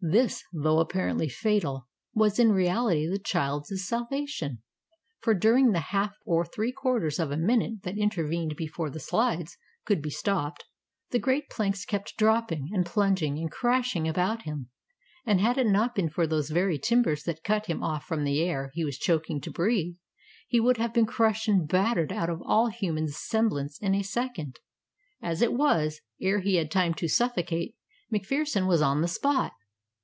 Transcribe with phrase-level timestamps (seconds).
[0.00, 4.62] This, though apparently fatal, was in reality the child's salvation,
[5.20, 9.56] for during the half or three quarters of a minute that intervened before the slides
[9.84, 10.64] could be stopped,
[11.10, 14.68] the great planks kept dropping and plunging and crashing about him;
[15.26, 18.40] and had it not been for those very timbers that cut him off from the
[18.40, 19.96] air he was choking to breathe,
[20.46, 24.60] he would have been crushed and battered out of all human semblance in a second.
[25.20, 27.74] As it was, ere he had time to suffocate,
[28.12, 29.54] MacPherson was on the spot.